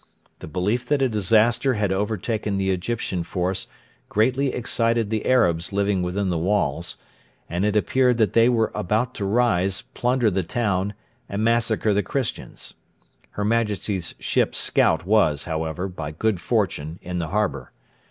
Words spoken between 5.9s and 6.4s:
within the